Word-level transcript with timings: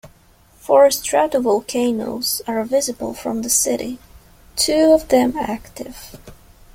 Four 0.57 0.87
stratovolcanoes 0.87 2.41
are 2.47 2.63
visible 2.63 3.13
from 3.13 3.43
the 3.43 3.51
city, 3.51 3.99
two 4.55 4.93
of 4.93 5.09
them 5.09 5.37
active. 5.37 6.17